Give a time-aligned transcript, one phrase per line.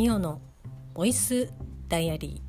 [0.00, 0.40] ミオの
[0.94, 1.52] ボイス
[1.90, 2.40] ダイアリ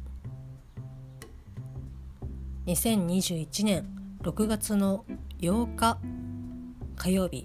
[2.65, 2.73] ー。
[2.73, 3.85] 2021年
[4.21, 5.03] 6月の
[5.41, 5.97] 8日
[6.95, 7.43] 火曜日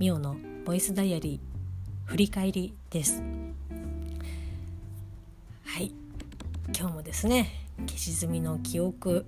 [0.00, 0.34] ミオの
[0.64, 3.22] ボイスダイアリー振り返りです。
[5.64, 5.94] はい。
[6.76, 7.52] 今日もですね
[7.86, 9.26] 消し済みの記憶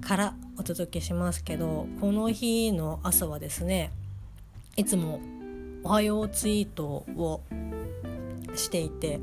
[0.00, 3.90] からお届けしますけどこの日の朝はですね
[4.76, 5.20] いつも
[5.82, 6.84] おはようツイート
[7.16, 7.40] を
[8.54, 9.20] していて。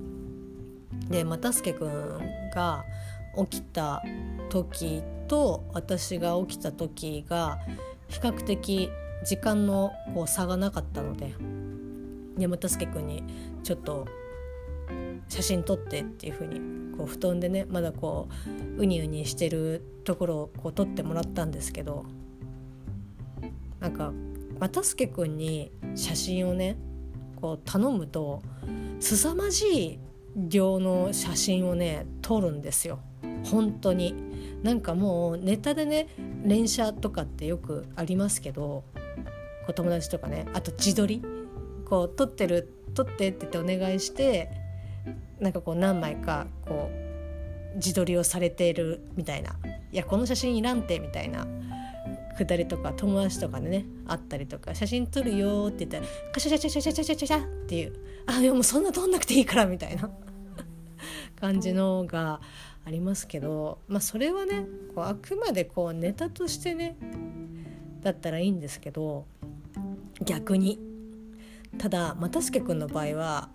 [1.09, 1.89] で又助君
[2.53, 2.85] が
[3.49, 4.01] 起きた
[4.49, 7.59] 時と私が起きた時が
[8.07, 8.89] 比較的
[9.25, 11.33] 時間のこう差がなかったので。
[12.37, 13.23] で又助君に
[13.63, 14.05] ちょっと
[15.27, 18.29] 写真撮ってっていう風にこう布団でねまだこ
[18.77, 22.05] うウニウニしてるところをこう撮ってもらったんですけど。
[23.81, 24.13] なんか
[24.59, 26.77] 又助君に写真をね
[27.41, 28.41] こう頼むと
[28.99, 29.99] 凄まじい
[30.35, 32.99] 量の写真をね撮るんですよ。
[33.43, 34.15] 本当に。
[34.63, 36.07] なんかもうネタでね
[36.43, 38.83] 連写とかってよくありますけど
[39.65, 41.23] こ友達とかねあと自撮り。
[41.85, 44.49] こう撮ってる撮ってって言ってお願いして
[45.41, 46.89] なんかこう何枚かこ
[47.73, 49.55] う自撮りをされているみたいな。
[49.91, 51.47] いやこの写真いらんてみたいな。
[52.41, 57.93] くだりとか友達とかでねあったりとか写真撮るよって言ったらカシャシャシャシャシャシャシャシャっていう
[58.25, 60.09] あでもそんな撮んなくていいからみたいな
[61.39, 62.41] 感じのが
[62.83, 64.65] ありますけどまあそれはね
[64.95, 66.97] こうあくまでこうネタとしてね
[68.01, 69.27] だったらいいんですけど
[70.25, 70.79] 逆に
[71.77, 73.49] ただ又助君の場合は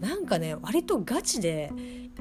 [0.00, 1.70] なんかね割とガチで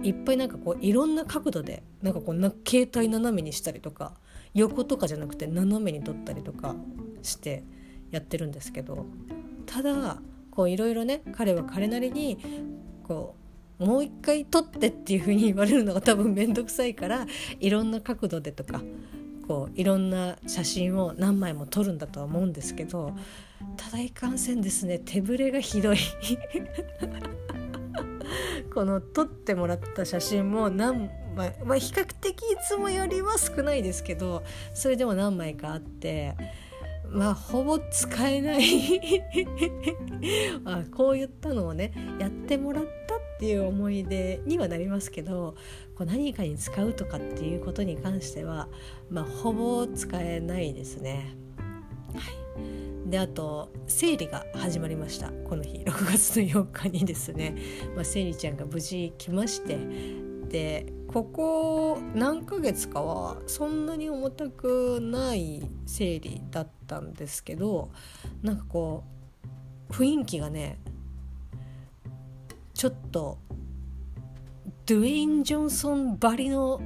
[0.03, 4.13] いっぱいなんかこういろんな角度でなんかこうな携帯斜めにしたりとか
[4.53, 6.75] 横とかじゃなくて斜めに撮ったりとか
[7.21, 7.63] して
[8.11, 9.05] やってるんですけど
[9.65, 12.37] ただこういろいろね彼は彼なりに
[13.03, 13.35] こ
[13.79, 17.25] うもう一回撮ってっていう風に言われるのが多分面倒くさいから
[17.59, 18.81] いろんな角度でとか
[19.47, 23.15] こういろんな写真を何枚も撮るんだとは思うんですけど
[23.77, 25.97] ただいかんせんですね手ぶれがひどい。
[28.73, 34.43] この撮ってもらった写真も何枚、まあ、比較的いつもよりは少ないですけど
[34.73, 36.35] それでも何枚かあって
[37.11, 38.63] まあほぼ使えない。
[40.65, 45.55] あこういったのをねやってもらったっていう思い出にはなりますけど
[45.95, 48.69] こう何かに使うとかっていうことに関しては、
[49.09, 51.35] まあ、ほぼ使えないですね。
[52.13, 53.09] はい。
[53.09, 55.31] であと生理が始まりました。
[55.49, 57.55] この日 6月の4日にですね、
[57.95, 59.77] まあ、生理ちゃんが無事来まして
[60.51, 67.89] でここ何ヶ月かはそんなに重たくない生理だったんですけど
[68.43, 69.05] なんかこ
[69.89, 70.77] う雰囲気がね
[72.73, 73.37] ちょっと
[74.85, 76.81] ドゥエイン・ジョンソンばりの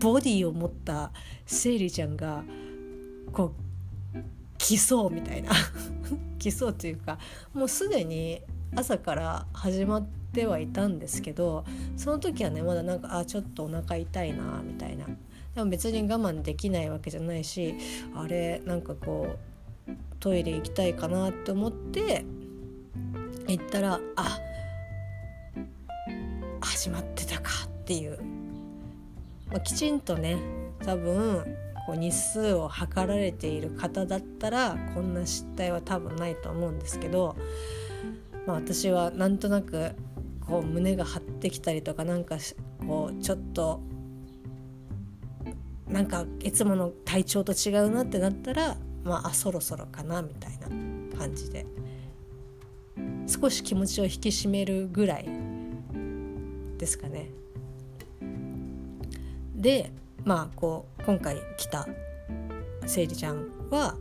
[0.00, 1.12] ボディを持った
[1.46, 2.42] 生理ちゃんが
[3.32, 3.52] こ
[4.14, 4.18] う
[4.58, 5.52] 来そうみたいな。
[6.40, 7.18] 来そうというか
[7.54, 8.42] もうすでに
[8.74, 11.64] 朝から始まってはいたんですけど
[11.96, 15.06] その時はねまだなんかあちょっとお腹痛いなみたいな。
[15.54, 17.74] でも別に我慢できないわけじゃないし
[18.14, 19.36] あれなんかこ
[19.88, 22.26] うトイレ行きたいかなって思って
[23.48, 24.38] 行ったらあ
[26.60, 28.18] 始まってたかっていう、
[29.48, 30.36] まあ、きちんとね
[30.84, 37.34] 多分こう日数を測られている方だったらこんな失態は多分ないと思うんですけど
[38.46, 39.92] まあ、私はなんとなく
[40.46, 42.38] こう胸が張ってきたりとかなんか
[42.86, 43.80] こうちょっと
[45.88, 50.68] なんかいつもの体調と違うなってなったらまあそろそろかなみたいな
[51.18, 51.66] 感じで
[53.26, 55.28] 少し気持ちを引き締めるぐらい
[56.78, 57.30] ですかね。
[59.54, 59.90] で
[60.24, 61.88] まあこう今回来た
[62.84, 63.96] せいりちゃんは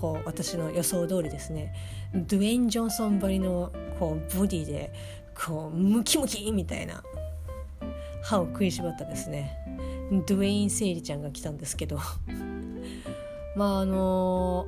[0.00, 1.72] こう私の予想通りですね
[2.14, 4.92] ドゥエイン・ジョンソンばりのこうボディで
[5.34, 7.02] こうムキムキみたいな。
[8.22, 9.56] 歯を食いしばったですね。
[10.26, 11.98] ドゥエイン・セイリちゃんが来たんですけど。
[13.56, 14.66] まああの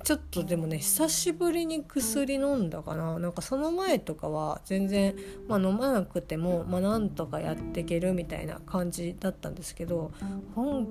[0.00, 3.18] ー、ちょっとでもね久しぶりに薬飲んだかな。
[3.18, 5.14] なんかその前とかは全然、
[5.48, 10.12] まあ、飲まなくても、まあ、なんとかやっていけるみたいな感じだったんですけど
[10.54, 10.86] 今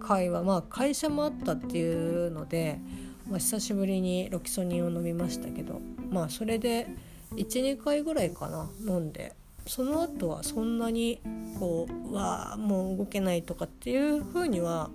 [0.00, 2.80] 回はまあ会社もあったっていうので
[3.28, 5.80] まあ、久しぶりにロキソニンを飲みましたけど
[6.10, 6.86] まあそれで
[7.36, 9.34] 12回ぐらいかな飲んで
[9.66, 11.20] その後はそんなに
[11.58, 14.90] こううわもう動けないとかっていう風には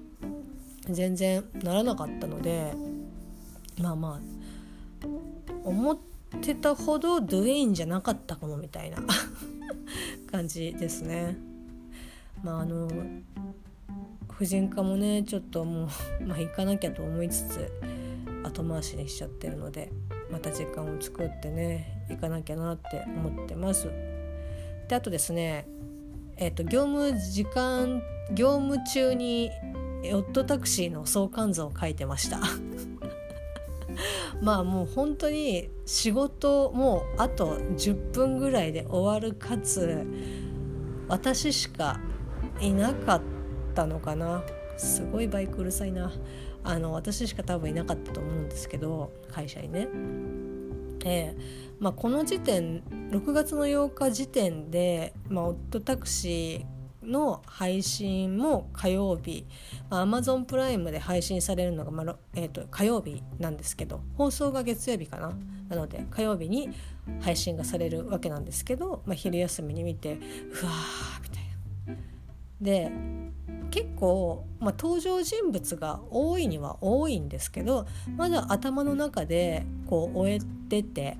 [0.89, 2.73] 全然ならなかったので
[3.79, 5.07] まあまあ
[5.63, 5.97] 思っ
[6.41, 8.97] てたほどドゥエインじゃなかったかもみたいな
[10.31, 11.37] 感じですね。
[12.43, 12.89] まああの
[14.29, 15.87] 婦人科もねちょっとも
[16.19, 17.71] う、まあ、行かなきゃと思いつつ
[18.43, 19.91] 後回しにしちゃってるので
[20.31, 23.91] また時間を作ってね行かなきゃなって思ってます。
[24.87, 25.67] であとですね
[26.37, 28.01] えっ、ー、と業務時間
[28.33, 29.51] 業務中に
[30.03, 32.39] ヨットタクシーの相関図を書いてました
[34.41, 40.05] まあもう本当に仕事もうあと10分ぐらいで終わるかつ
[41.07, 41.99] 私しか
[42.59, 43.21] いなかっ
[43.75, 44.43] たのかな
[44.77, 46.11] すごいバイクうるさいな
[46.63, 49.87] あの私しか多分いなかったと思うんですけど会社にね。
[51.03, 59.47] えーまあ、この時点6月の8日時点で、まあ、オットタクシーの配信も火曜日、
[59.89, 65.33] まあ、Amazon プライムで配信されるのが、まあえーと、火曜日なんですけど放送が月曜日かな
[65.69, 66.69] なので火曜日に
[67.21, 71.30] 配信がされるわけなんですけど、まあ、昼休みに見てうわーみ。
[72.61, 72.91] で
[73.71, 77.87] 結構、まあ、登場人物が多いには多いんですけど
[78.17, 81.17] まだ頭の中でこう終えてて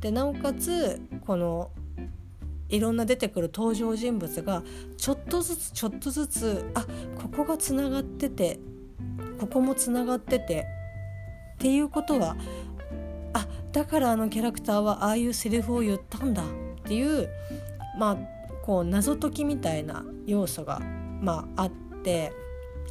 [0.00, 1.70] でなおかつこの
[2.68, 4.62] いろんな出てくる登場人物が
[4.96, 6.86] ちょっとずつちょっとずつあ
[7.20, 8.58] ここがつながってて
[9.38, 10.66] ここもつながってて
[11.54, 12.36] っていうことは
[13.34, 16.46] あだからあのキャラクターはああいうセリフを言ったんだっ
[16.84, 17.28] ていう
[17.98, 18.16] まあ
[18.62, 20.80] こう謎解きみたいな要素が、
[21.20, 21.70] まあ、あっ
[22.02, 22.32] て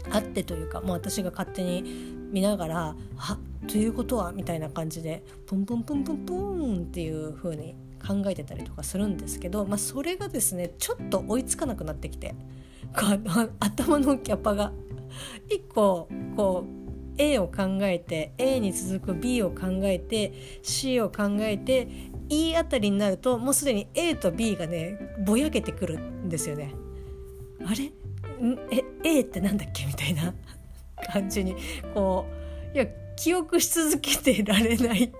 [0.10, 1.84] あってというか、まあ、私が勝手に
[2.32, 3.38] 見ながら「あ
[3.68, 7.76] ということは?」みたいな感じでプンプンプンプンプンっていう風に
[8.06, 12.36] 考えてたりとかするんですけど、まあ、それがですねちょっと追いつかなくなってきて
[13.60, 14.72] 頭のキャパが
[15.50, 16.82] 1個こう
[17.18, 20.34] A を考えて A に続く B を考えて
[20.64, 21.88] C を考えて
[22.32, 26.74] E あたりになるともうすでに A と B がねぼやけてくるんですよね。
[27.66, 27.92] あれ？
[28.72, 29.86] え A ってなんだっけ？
[29.86, 30.34] みたいな。
[31.12, 31.56] 感じに
[31.96, 32.26] こ
[32.74, 32.86] ういや
[33.18, 35.12] 記憶し続けてられない。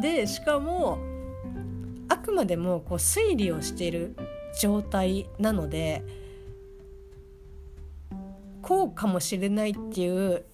[0.00, 0.98] でしかも
[2.08, 4.14] あくまでもこう推理をしている
[4.60, 6.04] 状態なので
[8.60, 10.44] こうかもしれないっていう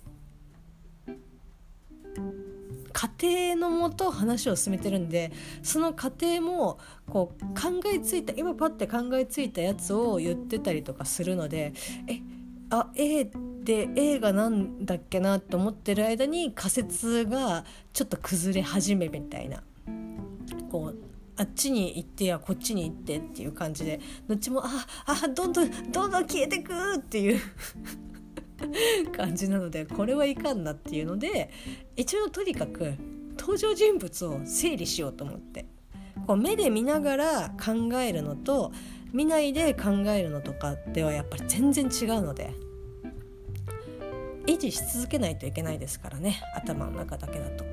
[3.00, 5.32] 過程のもと話を進めてるんで
[5.62, 11.72] その過程もこう考えついた今パッて考えついたやつを言ってたりとかするので
[12.06, 12.20] え
[12.68, 13.24] あ A
[13.64, 17.64] で A が何だっけなと思ってる間に仮説が
[17.94, 19.62] ちょっと崩れ始めみたいな。
[20.70, 20.96] こう
[21.38, 23.98] あっちに行ってやこっちに行ってっていう感じで
[24.28, 27.40] どっちもああどんどんどんどん消えてくっていう。
[29.16, 31.50] 感じなのでこれはいかんなっていうので
[31.96, 32.94] 一応とにかく
[33.38, 35.66] 登場人物を整理しようと思って
[36.26, 38.72] こう目で見ながら考えるのと
[39.12, 42.52] 見ないで考えるのとかではやっぱり全然違うので
[44.46, 47.64] 維持し続けないといけないですからね頭の中だけだと。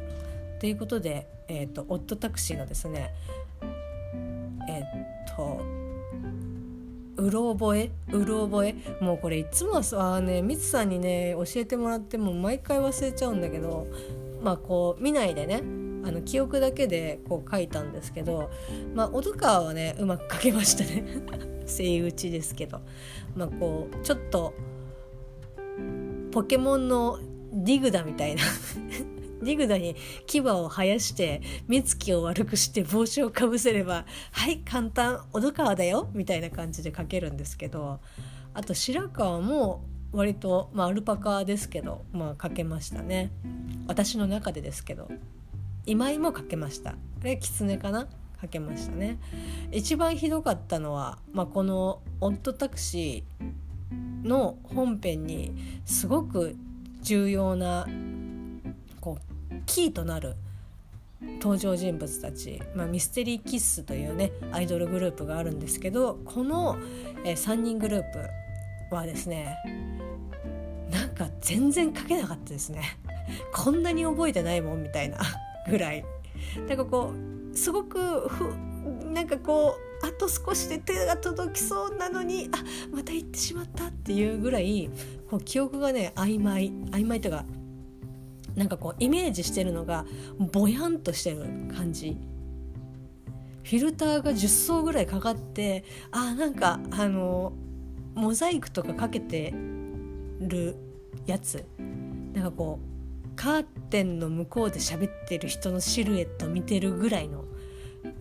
[0.59, 3.13] ということで、えーと、オットタクシーのですね
[4.67, 5.76] えっ、ー、と
[7.27, 8.75] うろ覚えうろ覚え。
[9.01, 13.87] もうこれいつもさねみつさんにね教えてもらっても毎回忘れちゃうんだけど
[14.41, 15.57] まあこう見ないでね
[16.05, 18.49] あの記憶だけでこう書いたんですけど
[18.95, 21.03] まあ小川はねうまく書けましたね。
[21.67, 22.79] 声打ちですけど。
[23.35, 24.53] まあこうちょっと
[26.31, 27.19] ポケモンの
[27.51, 28.43] ディグダみたいな。
[29.47, 38.01] ディグダに牙を生やして目つきを悪くして帽子をかぶせれば「はい簡単小戸川だよ」みたいな感じで書けるんですけど
[38.53, 43.31] あと白川も割と、まあ、アルパカですけど、まあ、書けましたね。
[43.87, 45.09] 私の中でですけど
[45.85, 46.95] 今井も書けました。
[47.21, 48.07] で狐かな？
[48.41, 49.17] 書けましたね。
[49.71, 55.53] 一番ひどかったのは、まあ、この「オットタクシー」の本編に
[55.85, 56.57] すごく
[57.01, 57.87] 重要な
[59.67, 60.35] キーとなる
[61.39, 66.77] 登場人物たち、まあ、ミステリーキッスというねアイドルグループがあるんですけどこの、
[67.23, 68.03] えー、3人グルー
[68.89, 69.57] プはですね
[70.91, 72.97] なんか全然書けなかったですね。
[73.53, 75.19] こんなに覚えてないもんみたいな
[75.69, 76.05] ぐらい。
[76.67, 77.13] なんかこ
[77.53, 78.53] うすごくふ
[79.11, 84.89] なんかこうあと少しで手が届きそうなのにあまた行ってしまったっていうぐらい
[85.29, 86.71] こう記憶がね曖昧。
[86.91, 87.45] 曖昧というか
[88.57, 90.05] なんかこうイメージしてるのが
[90.39, 91.45] ぼやんとしてる
[91.75, 92.17] 感じ。
[93.63, 97.53] フィルターが10層ぐらいかかってあなんかあの
[98.15, 99.53] モザイクとかかけて
[100.39, 100.75] る
[101.27, 101.65] やつ。
[102.33, 107.45] なんかこうカーテンの向こうで喋ってる人のシルエット見てるぐらいの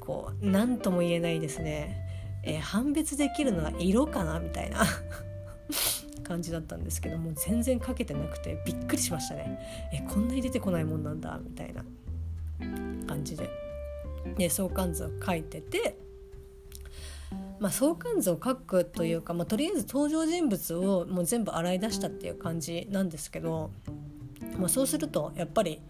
[0.00, 1.96] こう何とも言えないですね、
[2.42, 4.38] えー、判別できるのは色かな？
[4.38, 4.84] みたいな。
[6.26, 9.58] 感じだったんですけども全然かけてなくてびっくりしましたね。
[9.92, 11.84] えこんなに出てこないもんなんだみたいな
[13.06, 13.48] 感じで。
[14.36, 15.96] で相関図を書いてて
[17.58, 23.70] まあ、相関図を書くというか、まあ、とりあえず登場人物をもう全部洗い出したっていう感じなんですけど、
[24.58, 25.80] まあ、そうするとやっぱり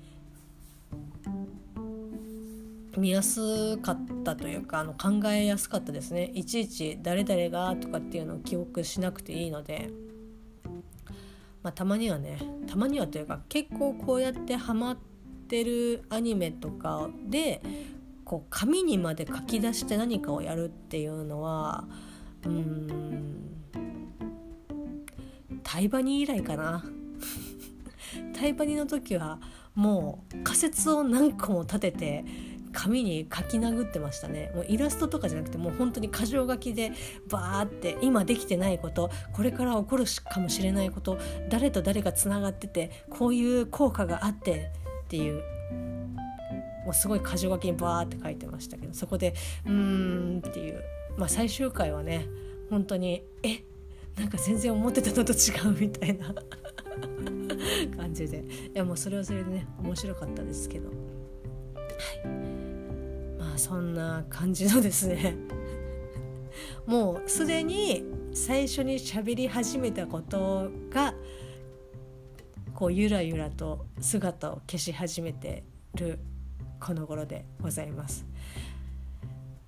[2.97, 6.31] 見やすかったというかあの考えやすかったですね。
[6.35, 9.91] いちいち誰々がとかっていうのを記憶しなくていいので、
[11.67, 14.97] まあ、たまにはねたまにはというか結構こうやってハマっ
[15.49, 17.61] てるアニメとかで
[18.25, 21.89] こう紙にまで書き出して何かをやるっていうのは
[22.45, 23.67] うーん
[25.65, 26.85] タイバニ以来かな。
[28.33, 29.41] タイバニの時は
[29.75, 32.25] もう仮説を何個も立てて
[32.77, 34.53] 紙に書き殴ってましたね。
[34.55, 36.93] もうイラストとかじゃなくてもう本当に箇条書きで
[37.29, 41.19] バーって今できてないことこれから起こるかもしれないこと
[41.49, 44.73] 誰と誰がつながっててこういう効果があって
[45.05, 45.43] っていう。
[46.85, 49.73] もうすごい箇条書きにバーって書いてましたけどそこでうー
[50.37, 50.85] んっていう、
[51.17, 52.29] まあ、最終回はね
[52.71, 53.65] 本当にえ？
[54.17, 56.33] なんか全然思ってたのと違うみたいな。
[57.97, 58.39] 感じで。
[58.39, 58.43] い
[58.73, 60.89] やもうそれはそれでね面白かったですけど。
[60.89, 62.66] はい。
[63.57, 65.37] そんな感じのですね。
[66.87, 71.15] もうすでに最初に喋り始めたことが
[72.75, 76.19] こうゆらゆらと姿を消し始めてる
[76.79, 78.27] この頃でございます。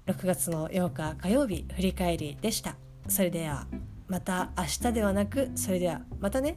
[0.07, 2.77] 6月の8日火曜日振り返りでした。
[3.09, 3.67] それでは
[4.07, 6.57] また明日ではなくそれではまたね。